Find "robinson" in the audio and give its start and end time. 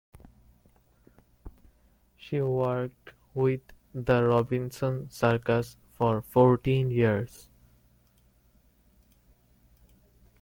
4.23-5.11